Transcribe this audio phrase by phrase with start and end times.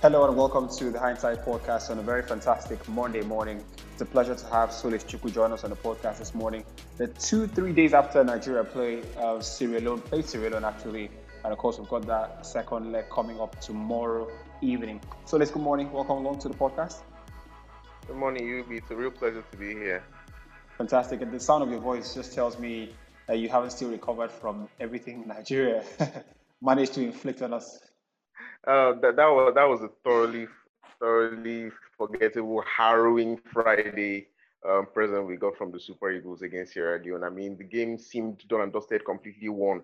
[0.00, 3.64] Hello and welcome to the Hindsight Podcast on a very fantastic Monday morning.
[3.92, 6.62] It's a pleasure to have Solace Chukwu join us on the podcast this morning.
[6.98, 11.10] The two, three days after Nigeria play uh, Sierra Leone, played Sierra Leone actually,
[11.42, 14.30] and of course we've got that second leg coming up tomorrow
[14.60, 15.00] evening.
[15.24, 15.90] Solace, good morning.
[15.90, 16.98] Welcome along to the podcast.
[18.06, 18.78] Good morning, Yubby.
[18.78, 20.04] It's a real pleasure to be here.
[20.76, 21.22] Fantastic.
[21.22, 22.94] And the sound of your voice just tells me
[23.26, 25.82] that you haven't still recovered from everything Nigeria
[26.62, 27.80] managed to inflict on us.
[28.68, 30.46] Uh, that, that was that was a thoroughly
[31.00, 34.26] thoroughly forgettable, harrowing Friday
[34.68, 37.24] um, present we got from the Super Eagles against Sierra Leone.
[37.24, 39.82] I mean, the game seemed done and dusted, completely won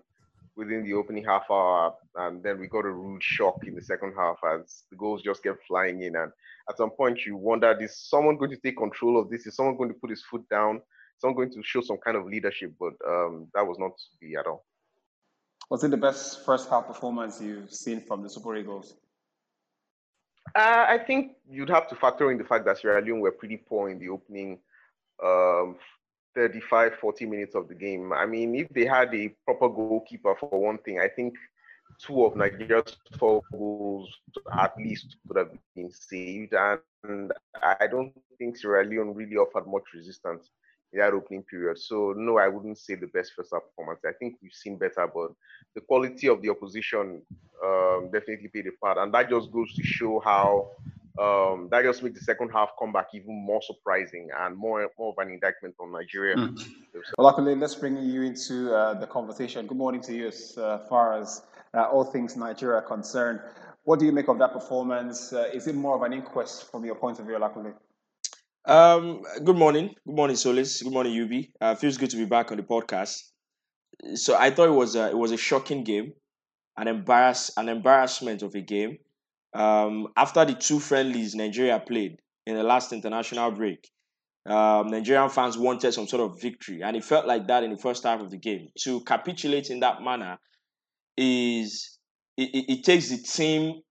[0.55, 4.13] within the opening half hour, and then we got a rude shock in the second
[4.15, 6.15] half as the goals just kept flying in.
[6.15, 6.31] And
[6.69, 9.47] at some point, you wondered: is someone going to take control of this?
[9.47, 10.75] Is someone going to put his foot down?
[10.75, 12.73] Is someone going to show some kind of leadership?
[12.79, 14.63] But um, that was not to be at all.
[15.69, 18.93] Was it the best first half performance you've seen from the Super Eagles?
[20.55, 23.57] Uh, I think you'd have to factor in the fact that Sierra Leone were pretty
[23.57, 24.59] poor in the opening
[25.23, 25.77] um,
[26.35, 28.13] 35, 40 minutes of the game.
[28.13, 31.33] I mean, if they had a proper goalkeeper for one thing, I think
[31.99, 34.09] two of Nigeria's four goals
[34.53, 36.53] at least would have been saved.
[36.53, 40.49] And I don't think Sierra Leone really offered much resistance
[40.93, 41.77] that opening period.
[41.77, 44.01] So no, I wouldn't say the best first half performance.
[44.05, 45.31] I think we've seen better, but
[45.73, 47.21] the quality of the opposition
[47.63, 50.69] um, definitely played a part, and that just goes to show how
[51.19, 55.25] um, that just makes the second half comeback even more surprising and more more of
[55.25, 56.35] an indictment on Nigeria.
[56.35, 56.59] Mm.
[57.17, 59.65] Well, Olakunle, let's bring you into uh, the conversation.
[59.67, 63.39] Good morning to you, as uh, far as uh, all things Nigeria are concerned.
[63.83, 65.31] What do you make of that performance?
[65.31, 67.73] Uh, is it more of an inquest from your point of view, Olakunle?
[68.67, 69.89] Um, good morning.
[70.07, 70.81] Good morning, Solace.
[70.81, 71.51] Good morning, Yubby.
[71.61, 73.21] Uh, feels good to be back on the podcast.
[74.15, 76.13] So I thought it was a, it was a shocking game,
[76.77, 78.97] an embarrass an embarrassment of a game.
[79.53, 83.87] Um, after the two friendlies Nigeria played in the last international break,
[84.47, 87.77] um, Nigerian fans wanted some sort of victory, and it felt like that in the
[87.77, 88.69] first half of the game.
[88.79, 90.37] To capitulate in that manner
[91.17, 91.97] is
[92.37, 93.81] it, it, it takes the team,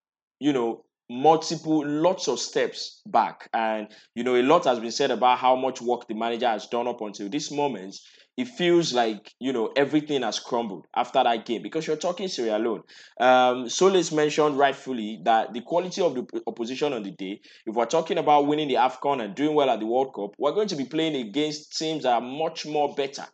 [0.40, 5.10] you know, multiple lots of steps back and you know a lot has been said
[5.10, 7.94] about how much work the manager has done up until this moment
[8.36, 12.58] it feels like you know everything has crumbled after that game because you're talking Sierra
[12.58, 12.82] Leone.
[13.20, 17.86] Um, Solace mentioned rightfully that the quality of the opposition on the day, if we're
[17.86, 20.76] talking about winning the AFCON and doing well at the World Cup, we're going to
[20.76, 23.26] be playing against teams that are much more better.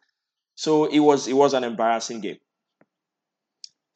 [0.55, 2.39] So it was it was an embarrassing game.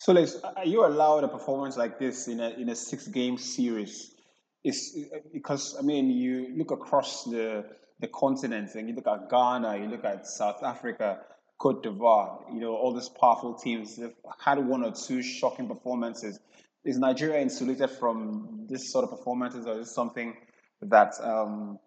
[0.04, 4.14] Solace, are you allowed a performance like this in a in a six game series?
[4.62, 4.98] Is
[5.32, 7.64] because I mean, you look across the
[8.00, 11.20] the continent and you look at Ghana, you look at South Africa,
[11.56, 12.52] Cote d'Ivoire.
[12.52, 16.38] You know, all these powerful teams have had one or two shocking performances.
[16.84, 20.36] Is Nigeria insulated from this sort of performances, or is something
[20.82, 21.78] that um,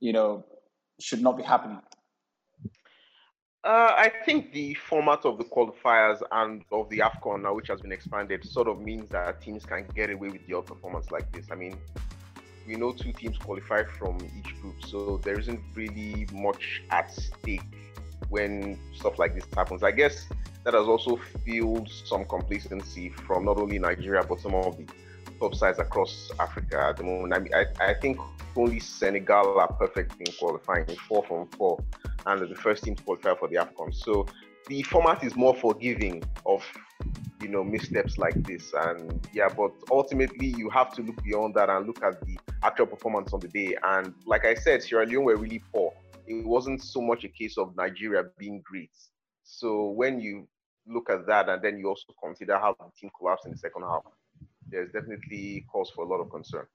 [0.00, 0.46] you know
[0.98, 1.82] should not be happening?
[3.66, 7.80] Uh, I think the format of the qualifiers and of the AFCON now, which has
[7.80, 11.32] been expanded, sort of means that teams can get away with the odd performance like
[11.32, 11.46] this.
[11.50, 11.76] I mean,
[12.64, 17.60] we know two teams qualify from each group, so there isn't really much at stake
[18.28, 19.82] when stuff like this happens.
[19.82, 20.28] I guess
[20.62, 24.86] that has also fueled some complacency from not only Nigeria but some of the
[25.40, 27.34] top sides across Africa at the moment.
[27.34, 28.20] I mean, I, I think
[28.54, 31.80] only Senegal are perfect in qualifying, four from four
[32.26, 33.94] and the first team to qualify for the AFCON.
[33.94, 34.26] So
[34.68, 36.64] the format is more forgiving of
[37.40, 38.72] you know missteps like this.
[38.74, 42.86] And yeah but ultimately you have to look beyond that and look at the actual
[42.86, 43.76] performance on the day.
[43.82, 45.92] And like i said sierra leone were really poor.
[46.26, 48.90] It wasn't so much a case of nigeria being great.
[49.44, 50.48] So when you
[50.88, 53.82] look at that and then you also consider how the team collapsed in the second
[53.82, 54.02] half
[54.68, 56.66] there's definitely cause for a lot of concern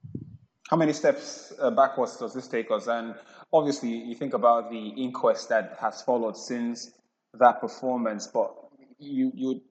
[0.70, 2.88] how many steps uh, backwards does this take us?
[2.88, 3.16] And
[3.52, 6.92] obviously, you think about the inquest that has followed since
[7.40, 8.54] that performance, but
[9.00, 9.62] you you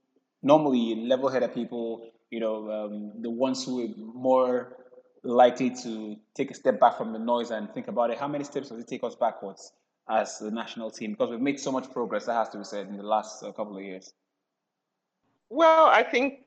[0.42, 4.76] normally level-headed people, you know, um, the ones who are more
[5.22, 8.18] likely to take a step back from the noise and think about it.
[8.18, 9.72] How many steps does it take us backwards
[10.08, 11.12] as the national team?
[11.12, 13.52] Because we've made so much progress, that has to be said, in the last uh,
[13.52, 14.14] couple of years.
[15.50, 16.46] Well, I think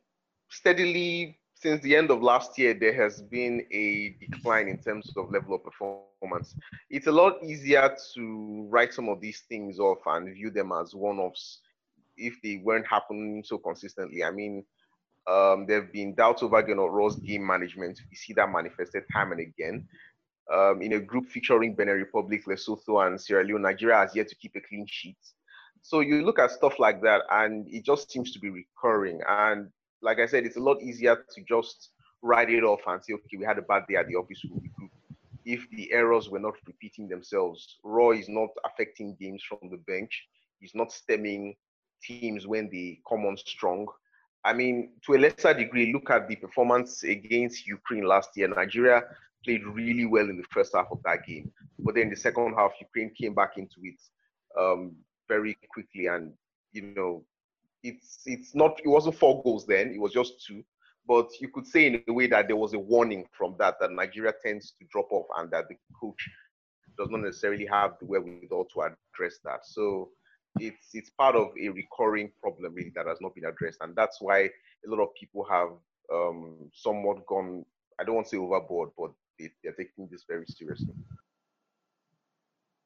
[0.50, 5.32] steadily since the end of last year, there has been a decline in terms of
[5.32, 6.58] level of performance.
[6.90, 10.94] It's a lot easier to write some of these things off and view them as
[10.94, 11.62] one offs
[12.18, 14.26] if they weren't happening so consistently.
[14.26, 14.66] I mean,
[15.32, 17.98] um, there have been doubts over Gernot Rohr's game management.
[18.10, 19.88] We see that manifested time and again.
[20.54, 24.36] Um, in a group featuring Benin Republic, Lesotho, and Sierra Leone, Nigeria has yet to
[24.36, 25.18] keep a clean sheet.
[25.82, 29.22] So you look at stuff like that, and it just seems to be recurring.
[29.26, 29.70] And
[30.04, 31.90] like I said, it's a lot easier to just
[32.22, 34.62] write it off and say, okay, we had a bad day at the office, we'll.
[35.46, 40.26] If the errors were not repeating themselves, Rohr is not affecting games from the bench.
[40.62, 41.56] He's not stemming
[42.02, 43.88] teams when they come on strong.
[44.46, 48.48] I mean, to a lesser degree, look at the performance against Ukraine last year.
[48.48, 49.04] Nigeria
[49.44, 52.72] played really well in the first half of that game, but then the second half,
[52.80, 54.00] Ukraine came back into it
[54.58, 54.96] um,
[55.28, 56.32] very quickly, and
[56.72, 57.26] you know,
[57.84, 60.64] it's it's not it wasn't four goals then; it was just two.
[61.06, 63.92] But you could say in a way that there was a warning from that that
[63.92, 66.30] Nigeria tends to drop off, and that the coach
[66.98, 69.66] does not necessarily have the wherewithal to address that.
[69.66, 70.10] So
[70.60, 74.22] it's it's part of a recurring problem really that has not been addressed, and that's
[74.22, 74.50] why a
[74.88, 75.70] lot of people have
[76.14, 77.66] um, somewhat gone.
[78.00, 80.94] I don't want to say overboard, but they, they're taking this very seriously.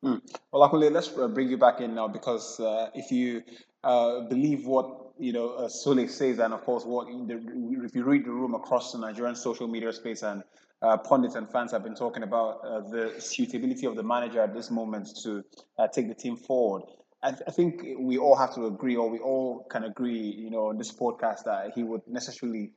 [0.06, 0.22] Mm.
[0.52, 3.42] Well, Akunle, let's uh, bring you back in now because uh, if you
[3.84, 7.42] uh, believe what you know uh, Sule says, and of course, what the,
[7.84, 10.44] if you read the room across the Nigerian social media space, and
[10.84, 14.54] uh, pundits and fans have been talking about uh, the suitability of the manager at
[14.54, 15.44] this moment to
[15.80, 16.84] uh, take the team forward.
[17.24, 20.52] I, th- I, think we all have to agree, or we all can agree, you
[20.52, 22.74] know, on this podcast that he would necessarily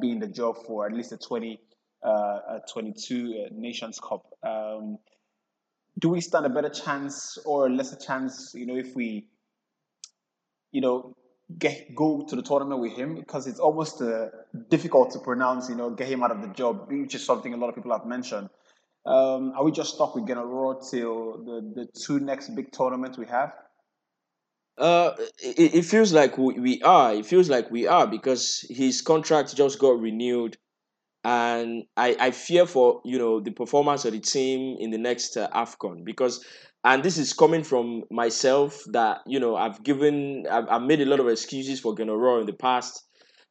[0.00, 1.60] be in the job for at least a 20,
[2.72, 4.24] 22 Nations Cup.
[4.42, 4.96] Um,
[5.98, 9.26] do we stand a better chance or a lesser chance, you know, if we,
[10.72, 11.14] you know,
[11.58, 14.28] get go to the tournament with him because it's almost uh,
[14.70, 17.56] difficult to pronounce, you know, get him out of the job, which is something a
[17.56, 18.48] lot of people have mentioned.
[19.06, 23.18] Um, are we just stuck with Gernot Rohr till the, the two next big tournaments
[23.18, 23.52] we have?
[24.78, 25.12] Uh,
[25.42, 27.14] it, it feels like we are.
[27.14, 30.56] It feels like we are because his contract just got renewed
[31.24, 35.36] and I, I fear for you know the performance of the team in the next
[35.36, 36.44] uh, Afcon because
[36.84, 41.06] and this is coming from myself that you know I've given I've, I've made a
[41.06, 43.02] lot of excuses for Gernot Rohr in the past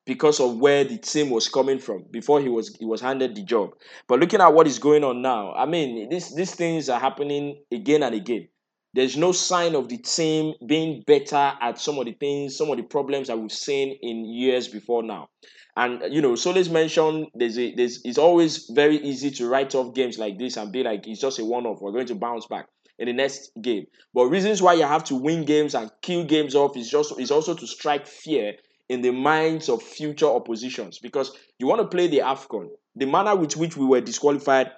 [0.05, 3.43] because of where the team was coming from before he was he was handed the
[3.43, 3.71] job.
[4.07, 7.63] But looking at what is going on now, I mean these these things are happening
[7.71, 8.47] again and again.
[8.95, 12.77] There's no sign of the team being better at some of the things, some of
[12.77, 15.29] the problems that we've seen in years before now.
[15.75, 19.95] And you know, Solace mentioned there's a there's it's always very easy to write off
[19.95, 21.81] games like this and be like it's just a one-off.
[21.81, 22.67] We're going to bounce back
[22.99, 23.85] in the next game.
[24.13, 27.31] But reasons why you have to win games and kill games off is just is
[27.31, 28.53] also to strike fear
[28.89, 32.67] in the minds of future oppositions because you want to play the AFCON.
[32.95, 34.71] The manner with which we were disqualified,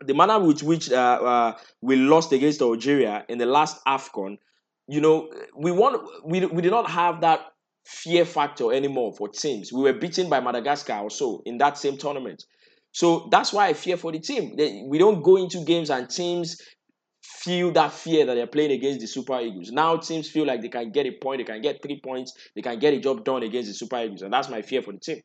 [0.00, 4.38] the manner with which uh, uh, we lost against Algeria in the last AFCON,
[4.88, 7.40] you know, we want we, we did not have that
[7.86, 9.72] fear factor anymore for teams.
[9.72, 12.44] We were beaten by Madagascar also in that same tournament.
[12.90, 14.56] So that's why I fear for the team.
[14.88, 16.60] We don't go into games and teams
[17.22, 19.70] feel that fear that they're playing against the Super Eagles.
[19.70, 22.62] Now teams feel like they can get a point, they can get three points, they
[22.62, 24.98] can get a job done against the Super Eagles, and that's my fear for the
[24.98, 25.20] team.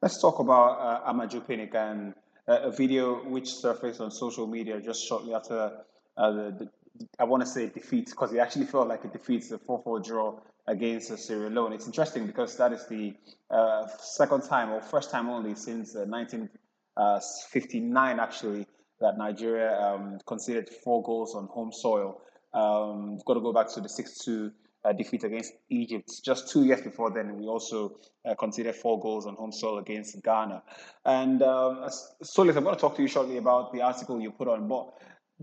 [0.00, 2.14] Let's talk about uh, Amaju Pinnick and
[2.48, 5.80] uh, a video which surfaced on social media just shortly after
[6.16, 9.48] uh, the, the, I want to say defeat because it actually felt like a defeat,
[9.48, 11.72] the 4-4 draw against Sierra Leone.
[11.72, 13.14] It's interesting because that is the
[13.50, 18.66] uh, second time or first time only since uh, 1959 actually
[19.00, 22.20] that Nigeria um, conceded four goals on home soil.
[22.52, 24.52] Um, got to go back to the 6-2
[24.84, 26.10] uh, defeat against Egypt.
[26.24, 30.22] Just two years before then, we also uh, conceded four goals on home soil against
[30.22, 30.62] Ghana.
[31.04, 31.88] And um,
[32.22, 34.92] Solace, I'm going to talk to you shortly about the article you put on, but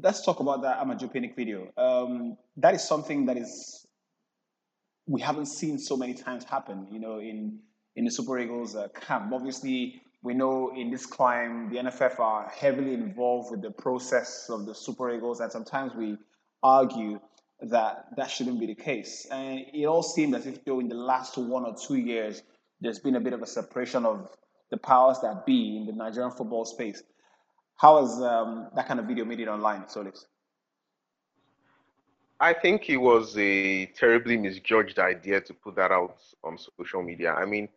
[0.01, 1.72] let's talk about that Amaju Pinnick video.
[1.77, 3.87] Um, that is something that is
[5.08, 7.60] we haven't seen so many times happen, you know, in
[7.96, 9.34] in the Super Eagles uh, camp.
[9.34, 14.66] Obviously, we know in this climb, the NFF are heavily involved with the process of
[14.66, 16.18] the Super Eagles, and sometimes we
[16.62, 17.20] argue
[17.62, 19.26] that that shouldn't be the case.
[19.32, 22.44] And it all seemed as if, though, in the last one or two years,
[22.82, 24.30] there's been a bit of a separation of
[24.70, 27.02] the powers that be in the Nigerian football space.
[27.78, 30.26] How has um, that kind of video made it online, Solace?
[32.39, 37.34] I think it was a terribly misjudged idea to put that out on social media.
[37.34, 37.67] I mean,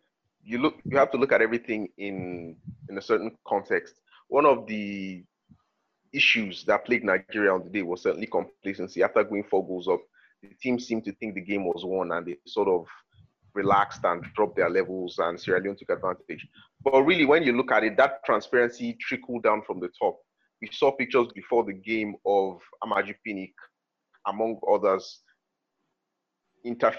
[0.44, 2.56] you look you have to look at everything in
[2.88, 3.94] in a certain context.
[4.28, 5.24] One of the
[6.12, 9.02] issues that plagued Nigeria on the day was certainly complacency.
[9.02, 10.00] After going four goals up,
[10.42, 12.86] the team seemed to think the game was won and they sort of
[13.54, 16.46] relaxed and dropped their levels and Sierra Leone took advantage.
[16.82, 20.18] But really, when you look at it, that transparency trickled down from the top.
[20.60, 23.54] We saw pictures before the game of Amaju Pinnick
[24.26, 25.20] among others,
[26.64, 26.94] inter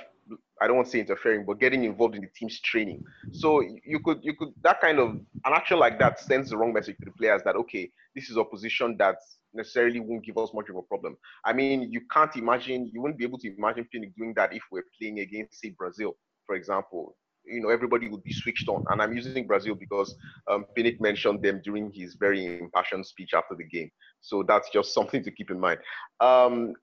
[0.62, 3.04] I don't want to say interfering, but getting involved in the team's training.
[3.32, 6.72] So you could you could that kind of an action like that sends the wrong
[6.72, 9.16] message to the players that okay, this is opposition that
[9.54, 11.18] necessarily won't give us much of a problem.
[11.44, 14.62] I mean, you can't imagine you wouldn't be able to imagine Pinnick doing that if
[14.72, 17.16] we're playing against say Brazil, for example.
[17.46, 18.86] you know everybody would be switched on.
[18.90, 20.16] And I'm using Brazil because
[20.48, 23.90] um, Pinnick mentioned them during his very impassioned speech after the game.
[24.22, 25.80] So that's just something to keep in mind.
[26.20, 26.74] Um,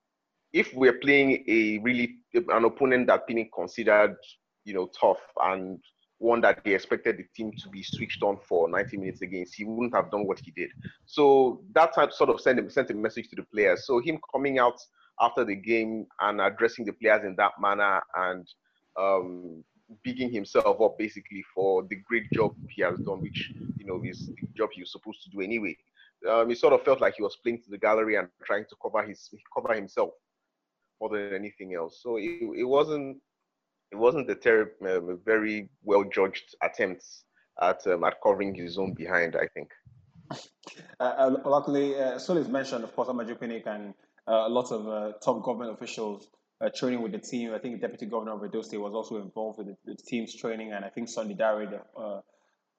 [0.52, 4.16] if we're playing a really an opponent that Pinnick considered,
[4.64, 5.78] you know, tough and
[6.18, 9.64] one that they expected the team to be switched on for 90 minutes against, he
[9.64, 10.70] wouldn't have done what he did.
[11.06, 13.86] So that type sort of sent, him sent a message to the players.
[13.86, 14.80] So him coming out
[15.20, 18.46] after the game and addressing the players in that manner and
[18.98, 19.64] um,
[20.02, 24.26] bigging himself up basically for the great job he has done, which you know is
[24.26, 25.76] the job he was supposed to do anyway.
[26.28, 28.76] Um, it sort of felt like he was playing to the gallery and trying to
[28.82, 30.10] cover his cover himself
[31.00, 32.00] more than anything else.
[32.02, 33.18] So it, it wasn't
[33.90, 37.04] it wasn't a terrible, um, a very well judged attempt
[37.60, 39.36] at um, at covering his own behind.
[39.36, 39.70] I think.
[41.00, 43.94] Uh, Olakunle, uh, Solace mentioned, of course, Amaju Pinnick and
[44.26, 46.28] uh, lot of uh, top government officials
[46.60, 47.54] uh, training with the team.
[47.54, 50.72] I think Deputy Governor of Edo State was also involved with the, the team's training,
[50.72, 52.20] and I think Sunday Dare, the uh,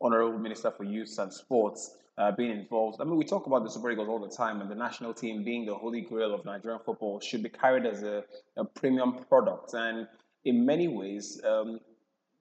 [0.02, 2.98] Honorable Minister for Youth and Sports, uh, being involved.
[3.00, 5.44] I mean, we talk about the Super Eagles all the time, and the national team
[5.44, 8.24] being the holy grail of Nigerian football should be carried as a,
[8.58, 9.74] a premium product.
[9.74, 10.06] And
[10.44, 11.80] in many ways, um,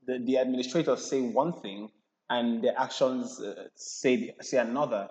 [0.06, 1.90] the, the administrators say one thing
[2.28, 5.08] and the actions uh, say, say another.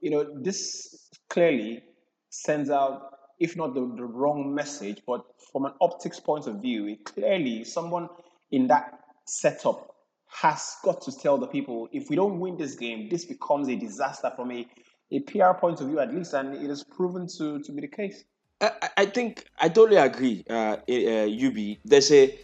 [0.00, 1.82] You know, this clearly
[2.28, 6.86] sends out, if not the, the wrong message, but from an optics point of view,
[6.88, 8.08] it clearly someone
[8.50, 9.89] in that setup
[10.32, 13.76] has got to tell the people if we don't win this game, this becomes a
[13.76, 14.66] disaster from a,
[15.10, 17.88] a PR point of view, at least, and it is proven to, to be the
[17.88, 18.24] case.
[18.60, 21.78] I, I think I totally agree, uh, uh, Yubby.
[21.84, 22.38] There's a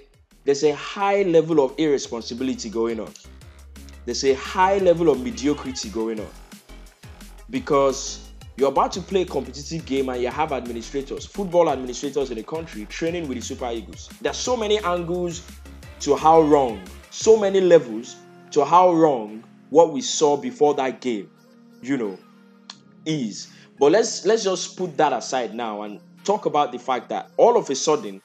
[0.45, 3.13] there's a high level of irresponsibility going on.
[4.05, 6.31] There's a high level of mediocrity going on
[7.51, 12.37] because you're about to play a competitive game and you have administrators, football administrators in
[12.37, 14.09] the country training with the Super Eagles.
[14.21, 15.43] There's so many angles
[16.01, 16.81] to how wrong,
[17.17, 18.17] so many levels
[18.51, 21.31] to how wrong what we saw before that game,
[21.81, 22.19] you know,
[23.07, 23.49] is.
[23.79, 27.57] But let's let's just put that aside now and talk about the fact that all
[27.57, 28.21] of a sudden,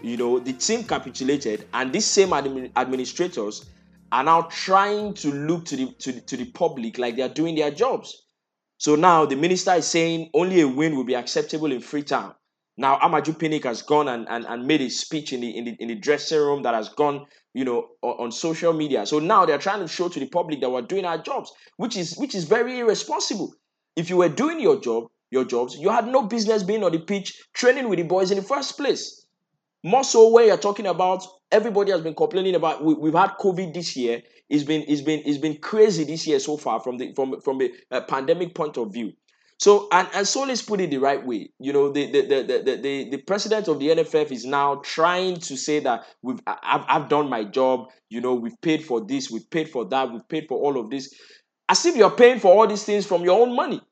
[0.00, 3.66] you know, the team capitulated, and these same admi- administrators
[4.10, 7.28] are now trying to look to the to the, to the public like they are
[7.28, 8.26] doing their jobs.
[8.78, 12.34] So now the minister is saying only a win will be acceptable in Freetown.
[12.80, 15.76] Now Amaju Pinnick has gone and, and, and made a speech in the, in the
[15.80, 19.04] in the dressing room that has gone, you know, on, on social media.
[19.04, 21.94] So now they're trying to show to the public that we're doing our jobs, which
[21.94, 23.54] is which is very irresponsible.
[23.96, 27.00] If you were doing your job, your jobs, you had no business being on the
[27.00, 29.26] pitch training with the boys in the first place.
[29.84, 31.22] More so where you're talking about
[31.52, 34.22] everybody has been complaining about we, have had COVID this year.
[34.48, 37.60] It's been it's been it's been crazy this year so far from the from from
[37.60, 39.12] a, a uh, pandemic point of view.
[39.60, 41.50] So and and Solace put it the right way.
[41.58, 45.36] You know, the the, the the the the president of the NFF is now trying
[45.36, 47.90] to say that we've I've, I've done my job.
[48.08, 50.88] You know, we've paid for this, we've paid for that, we've paid for all of
[50.88, 51.14] this,
[51.68, 53.82] as if you're paying for all these things from your own money.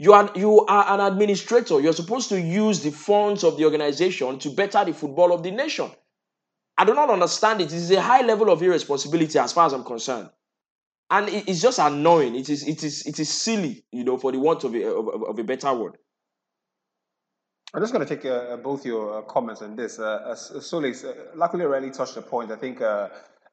[0.00, 1.80] You are you are an administrator.
[1.80, 5.52] You're supposed to use the funds of the organization to better the football of the
[5.52, 5.92] nation.
[6.76, 7.66] I do not understand it.
[7.72, 10.30] It is a high level of irresponsibility as far as I'm concerned.
[11.10, 12.34] And it's just annoying.
[12.34, 15.22] It is it is it is silly, you know, for the want of a, of,
[15.22, 15.96] of a better word.
[17.72, 19.98] I'm just going to take uh, both your uh, comments on this.
[19.98, 22.50] Uh, Solace, uh, Olakunle, already touched the point.
[22.50, 23.08] I think uh,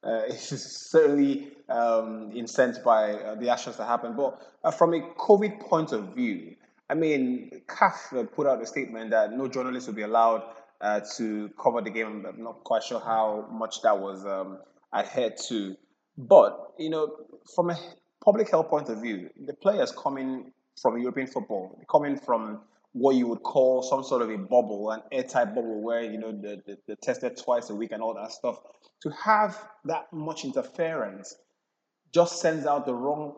[0.05, 4.15] uh, certainly um, incensed by uh, the actions that happened.
[4.15, 6.55] But uh, from a COVID point of view,
[6.89, 10.43] I mean, CAF put out a statement that no journalist will be allowed
[10.81, 12.25] uh, to cover the game.
[12.27, 14.59] I'm not quite sure how much that was um,
[14.93, 15.75] adhered to.
[16.17, 17.15] But, you know,
[17.55, 17.77] from a
[18.23, 22.61] public health point of view, the players coming from European football, coming from
[22.93, 26.31] what you would call some sort of a bubble, an airtight bubble where, you know,
[26.31, 28.59] the, the, the tested twice a week and all that stuff
[29.05, 31.35] to have that much interference
[32.13, 33.35] just sends out the wrong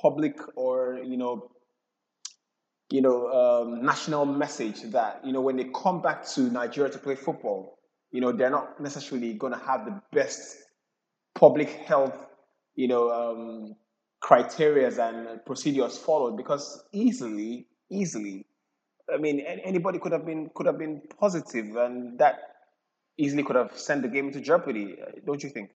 [0.00, 1.50] public or you know
[2.90, 6.98] you know um, national message that you know when they come back to Nigeria to
[6.98, 7.78] play football,
[8.12, 10.56] you know they're not necessarily going to have the best
[11.38, 12.26] public health
[12.74, 13.76] you know um,
[14.20, 18.44] criteria and procedures followed because easily easily
[19.12, 22.48] I mean anybody could have been could have been positive and that
[23.18, 25.70] easily could have sent the game into jeopardy, uh, don't you think?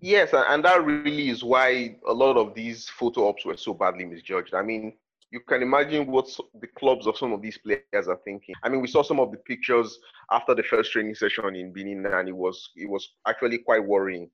[0.00, 4.04] Yes, and that really is why a lot of these photo ops were so badly
[4.04, 4.54] misjudged.
[4.54, 4.94] I mean,
[5.30, 6.28] you can imagine what
[6.60, 8.54] the clubs of some of these players are thinking.
[8.62, 9.98] I mean, we saw some of the pictures
[10.30, 14.30] after the first training session in Benin, and it was it was actually quite worrying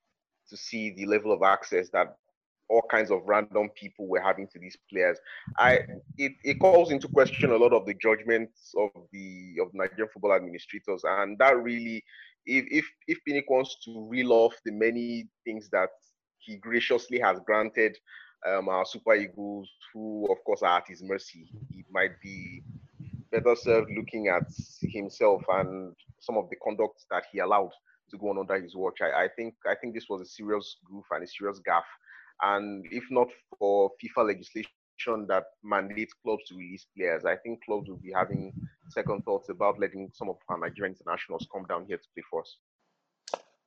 [0.48, 2.16] to see the level of access that
[2.68, 5.18] all kinds of random people were having to these players.
[5.58, 5.80] I
[6.16, 10.34] it, it calls into question a lot of the judgments of the of Nigerian football
[10.34, 12.04] administrators, and that really
[12.46, 15.90] if if if Pinnick wants to reel off the many things that
[16.38, 17.96] he graciously has granted
[18.48, 22.62] um, our Super Eagles, who of course are at his mercy, he might be
[23.30, 24.48] better served looking at
[24.82, 27.70] himself and some of the conduct that he allowed
[28.10, 28.98] to go on under his watch.
[29.00, 31.82] I, I think I think this was a serious goof and a serious gaffe.
[32.42, 33.28] And if not
[33.58, 38.52] for FIFA legislation that mandates clubs to release players, I think clubs will be having
[38.88, 42.40] second thoughts about letting some of our Nigerian internationals come down here to play for
[42.40, 42.56] us.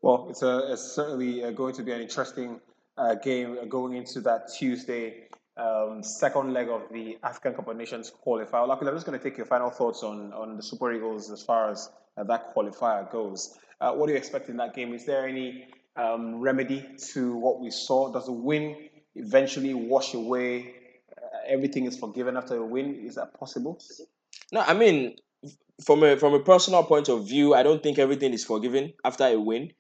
[0.01, 2.59] Well, it's, a, it's certainly uh, going to be an interesting
[2.97, 8.11] uh, game going into that Tuesday um, second leg of the African Cup of Nations
[8.25, 8.67] qualifier.
[8.67, 11.43] Olakunle, I'm just going to take your final thoughts on, on the Super Eagles as
[11.43, 13.57] far as uh, that qualifier goes.
[13.79, 14.93] Uh, what do you expect in that game?
[14.93, 18.11] Is there any um, remedy to what we saw?
[18.11, 20.73] Does a win eventually wash away
[21.15, 22.95] uh, everything is forgiven after a win?
[23.05, 23.79] Is that possible?
[24.51, 25.17] No, I mean,
[25.83, 29.25] from a from a personal point of view, I don't think everything is forgiven after
[29.25, 29.71] a win.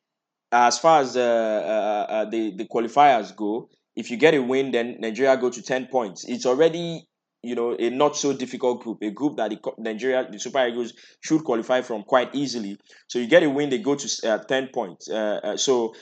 [0.53, 4.71] As far as uh, uh, uh, the the qualifiers go, if you get a win,
[4.71, 6.25] then Nigeria go to ten points.
[6.25, 7.07] It's already
[7.41, 10.93] you know a not so difficult group, a group that the Nigeria, the Super Eagles
[11.21, 12.77] should qualify from quite easily.
[13.07, 15.09] So you get a win, they go to uh, ten points.
[15.09, 15.95] Uh, uh, so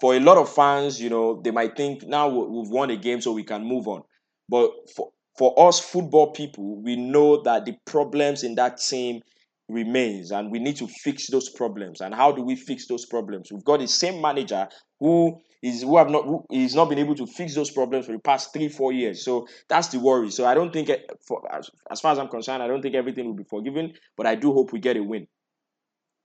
[0.00, 3.20] for a lot of fans, you know, they might think now we've won a game,
[3.20, 4.02] so we can move on.
[4.48, 9.22] But for for us football people, we know that the problems in that team
[9.70, 12.00] remains and we need to fix those problems.
[12.00, 13.50] And how do we fix those problems?
[13.52, 17.14] We've got the same manager who is who have not who is not been able
[17.14, 19.24] to fix those problems for the past three four years.
[19.24, 20.30] So that's the worry.
[20.30, 20.90] So i don't think
[21.26, 24.26] for as, as far as i'm concerned i don't think everything will be forgiven but
[24.26, 25.26] i do hope we get a win.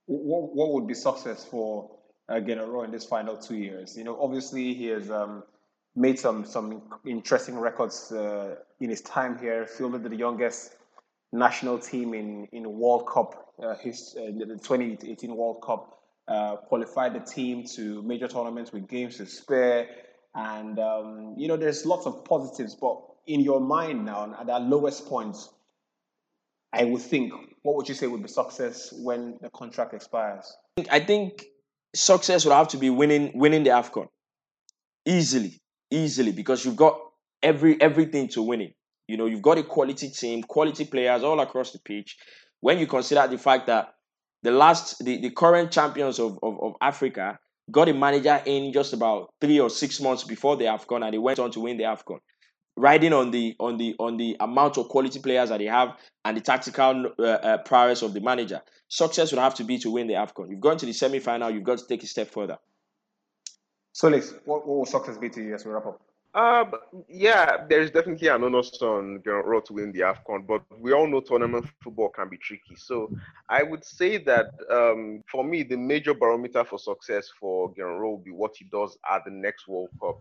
[0.06, 1.90] What, what would be success for
[2.28, 3.96] uh, Gernot in this final two years?
[3.96, 5.42] You know obviously he has um,
[5.94, 10.76] made some some interesting records uh, in his time here fielded the youngest
[11.32, 17.14] national team in in World Cup, uh, his uh, the 2018 World Cup, uh, qualified
[17.14, 19.88] the team to major tournaments with games to spare,
[20.34, 22.74] and um, you know there's lots of positives.
[22.74, 25.36] But in your mind now, at that lowest point,
[26.72, 30.56] I would think, what would you say would be success when the contract expires?
[30.90, 31.44] I think
[31.94, 34.08] success would have to be winning winning the Afcon
[35.04, 35.60] easily,
[35.90, 36.98] easily because you've got
[37.42, 38.74] every everything to win it.
[39.08, 42.16] You know, you've got a quality team, quality players all across the pitch.
[42.60, 43.94] When you consider the fact that
[44.42, 47.38] the last, the, the current champions of, of, of Africa
[47.70, 51.18] got a manager in just about three or six months before the AFCON and they
[51.18, 52.18] went on to win the AFCON.
[52.78, 56.36] Riding on the on the on the amount of quality players that they have and
[56.36, 60.08] the tactical uh, uh, prowess of the manager, success would have to be to win
[60.08, 60.50] the AFCON.
[60.50, 62.58] You've gone to the semi-final, you've got to take a step further.
[63.92, 66.02] Solace, what, what will success be to you as we wrap up?
[66.36, 66.74] Um,
[67.08, 71.20] yeah, there's definitely an onus on Gernot to win the AFCON, but we all know
[71.20, 72.76] tournament football can be tricky.
[72.76, 73.10] So
[73.48, 78.18] I would say that um, for me, the major barometer for success for Gernot will
[78.18, 80.20] be what he does at the next World Cup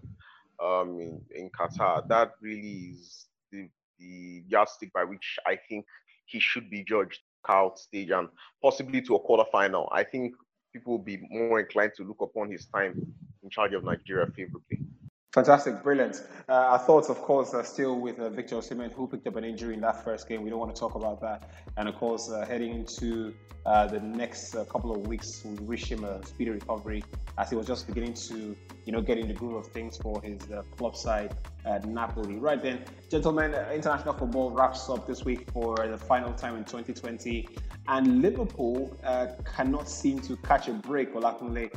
[0.64, 2.08] um, in, in Qatar.
[2.08, 3.68] That really is the,
[4.00, 5.86] the yardstick by which I think
[6.28, 8.30] he should be judged out stage and
[8.62, 9.90] possibly to a quarterfinal.
[9.92, 10.34] I think
[10.72, 14.85] people will be more inclined to look upon his time in charge of Nigeria favorably.
[15.36, 16.24] Fantastic, brilliant.
[16.48, 19.44] Uh, our thoughts, of course, are still with uh, Victor Osimhen, who picked up an
[19.44, 20.44] injury in that first game.
[20.44, 21.50] We don't want to talk about that.
[21.76, 23.34] And of course, uh, heading into
[23.66, 27.04] uh, the next uh, couple of weeks, we wish him a speedy recovery
[27.38, 30.22] as he was just beginning to, you know, get in the groove of things for
[30.22, 31.36] his uh, club side
[31.86, 32.38] Napoli.
[32.38, 37.50] Right then, gentlemen, international football wraps up this week for the final time in 2020,
[37.90, 38.98] and Liverpool
[39.44, 41.14] cannot seem to catch a break.
[41.14, 41.70] Olakunle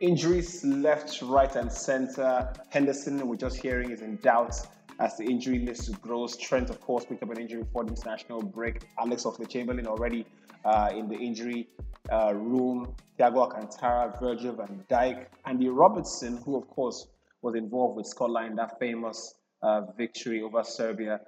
[0.00, 2.52] Injuries left, right, and center.
[2.70, 4.54] Henderson, we're just hearing, is in doubt
[4.98, 6.36] as the injury list grows.
[6.36, 8.82] Trent, of course, picked up an injury for the international break.
[8.98, 10.26] Alex Oxlade-Chamberlain already
[10.64, 11.68] uh, in the injury
[12.12, 12.94] uh, room.
[13.18, 17.06] Thiago Alcantara, Virgil van Dijk, Andy Robertson, who, of course,
[17.42, 21.20] was involved with Scotland in that famous uh, victory over Serbia.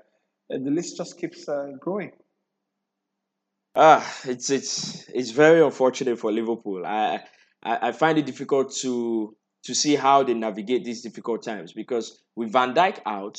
[0.49, 2.13] The list just keeps uh, growing.
[3.75, 6.87] Ah, it's it's it's very unfortunate for Liverpool.
[6.87, 7.23] I
[7.63, 12.23] I, I find it difficult to to see how they navigate these difficult times because
[12.37, 13.37] with Van Dijk out,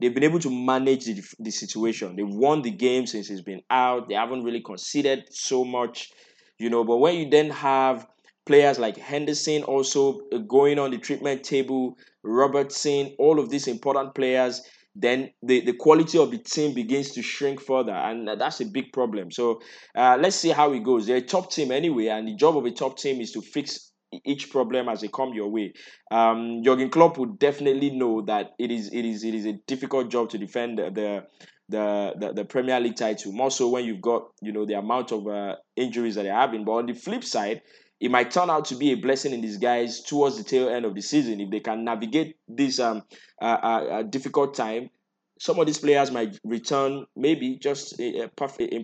[0.00, 2.16] they've been able to manage the, the situation.
[2.16, 4.08] They've won the game since he's been out.
[4.08, 6.10] They haven't really conceded so much,
[6.58, 6.84] you know.
[6.84, 8.06] But when you then have
[8.44, 14.60] players like Henderson also going on the treatment table, Robertson, all of these important players,
[14.94, 18.92] then the, the quality of the team begins to shrink further, and that's a big
[18.92, 19.30] problem.
[19.30, 19.60] So
[19.94, 21.06] uh, let's see how it goes.
[21.06, 23.92] They're a top team anyway, and the job of a top team is to fix
[24.24, 25.72] each problem as they come your way.
[26.10, 30.10] Um, Jurgen Klopp would definitely know that it is it is it is a difficult
[30.10, 33.32] job to defend the the the, the, Premier League title.
[33.32, 36.64] More so when you've got you know the amount of uh, injuries that they're having.
[36.64, 37.62] But on the flip side,
[38.04, 40.94] it might turn out to be a blessing in disguise towards the tail end of
[40.94, 43.02] the season if they can navigate this um
[43.40, 44.90] uh, uh, difficult time.
[45.38, 48.28] Some of these players might return maybe just in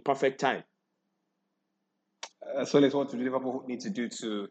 [0.02, 0.64] perfect time.
[2.56, 4.48] Uh, so let's what do Liverpool need to do to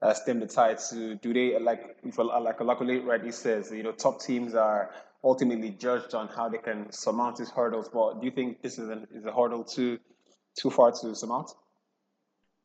[0.00, 0.78] uh, stem the tide?
[0.90, 5.70] To do they like if like Olakunle rightly says, you know, top teams are ultimately
[5.70, 7.88] judged on how they can surmount these hurdles.
[7.88, 9.98] But do you think this is an, is a hurdle too
[10.56, 11.50] too far to surmount?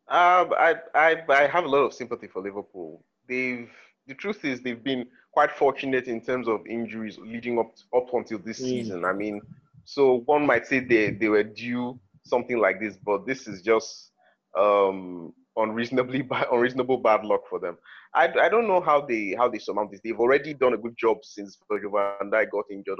[0.10, 3.04] Um, I, I I have a lot of sympathy for Liverpool.
[3.28, 3.70] They've
[4.08, 8.40] the truth is they've been quite fortunate in terms of injuries leading up up until
[8.40, 8.66] this mm.
[8.66, 9.04] season.
[9.04, 9.42] I mean,
[9.84, 14.12] so one might say they they were due something like this, but this is just
[14.58, 17.78] um, unreasonably bad, unreasonable bad luck for them.
[18.14, 20.02] I, I don't know how they how they surmount this.
[20.04, 23.00] They've already done a good job since Virgil van Dijk got injured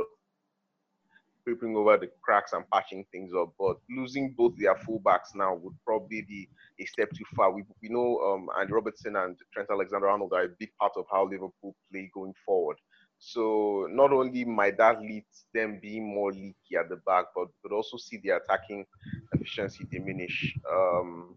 [1.48, 3.54] creeping over the cracks and patching things up.
[3.58, 7.54] But losing both their fullbacks now would probably be a step too far.
[7.54, 11.24] We, we know um, Andy Robertson and Trent Alexander-Arnold are a big part of how
[11.24, 12.76] Liverpool play going forward.
[13.20, 17.72] So not only might that lead them being more leaky at the back, but but
[17.72, 18.86] also see the attacking
[19.32, 20.54] efficiency diminish.
[20.72, 21.36] Um,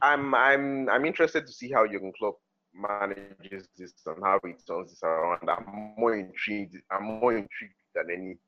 [0.00, 2.38] I'm I'm I'm interested to see how Jurgen Klopp
[2.74, 5.48] manages this and how he turns this around.
[5.48, 6.76] I'm more intrigued.
[6.90, 8.38] I'm more intrigued than anything.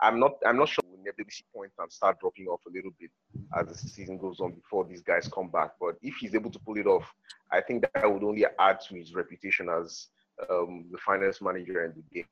[0.00, 0.36] I'm not.
[0.46, 3.10] I'm not sure we'll never see points and start dropping off a little bit
[3.58, 5.72] as the season goes on before these guys come back.
[5.80, 7.12] But if he's able to pull it off,
[7.50, 10.08] I think that would only add to his reputation as
[10.48, 12.24] um, the finest manager in the game.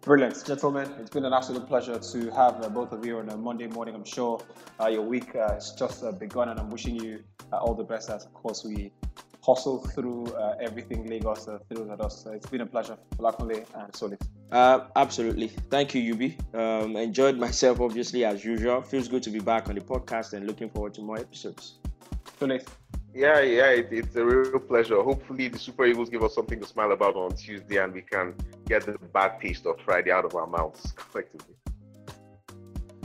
[0.00, 0.92] Brilliant, gentlemen.
[1.00, 3.94] It's been an absolute pleasure to have uh, both of you on a Monday morning.
[3.94, 4.38] I'm sure
[4.78, 7.84] uh, your week uh, has just uh, begun, and I'm wishing you uh, all the
[7.84, 8.92] best as, of course, we
[9.44, 12.22] hustle through uh, everything Lagos uh, through at us.
[12.24, 14.18] So it's been a pleasure, Olakunle and Solace.
[14.50, 15.48] Uh, absolutely.
[15.48, 16.30] Thank you, Yubby.
[16.54, 18.80] Um, enjoyed myself, obviously, as usual.
[18.80, 21.74] Feels good to be back on the podcast and looking forward to more episodes.
[22.38, 22.64] Solace.
[23.14, 25.00] Yeah, yeah, it, it's a real pleasure.
[25.02, 28.34] Hopefully, the Super Eagles give us something to smile about on Tuesday and we can
[28.66, 31.54] get the bad taste of Friday out of our mouths collectively.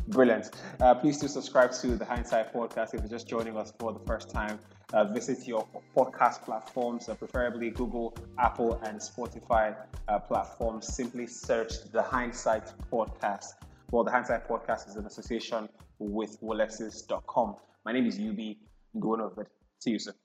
[0.08, 0.50] Brilliant.
[0.80, 4.00] Uh, please do subscribe to the Hindsight Podcast if you're just joining us for the
[4.08, 4.58] first time.
[4.94, 9.76] Uh, visit your podcast platforms, uh, preferably Google, Apple, and Spotify
[10.08, 10.88] uh, platforms.
[10.88, 13.54] Simply search the Hindsight Podcast.
[13.92, 17.56] Well, the Hindsight Podcast is an association with Wallaces.com.
[17.86, 18.58] My name is Yubby
[18.96, 19.46] Nguonovid.
[19.80, 20.16] See you soon.